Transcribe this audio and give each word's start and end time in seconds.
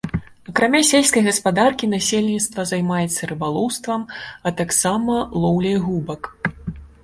Акрамя 0.51 0.79
сельскай 0.91 1.23
гаспадаркі 1.27 1.89
насельніцтва 1.91 2.65
займаецца 2.71 3.21
рыбалоўствам, 3.35 4.01
а 4.47 4.55
таксама 4.65 5.23
лоўляй 5.45 5.77
губак. 5.89 6.21